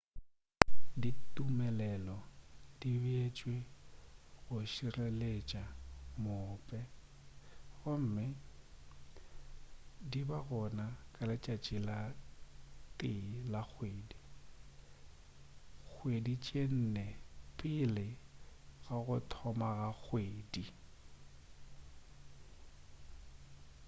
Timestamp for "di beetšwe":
2.79-3.55